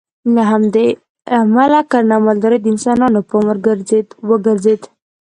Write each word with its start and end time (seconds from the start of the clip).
له 0.33 0.41
همدې 0.51 0.87
امله 1.41 1.79
کرنه 1.91 2.15
او 2.17 2.25
مالداري 2.27 2.57
د 2.61 2.65
انسانانو 2.73 3.19
پام 3.29 3.45
وګرځېد 4.33 4.81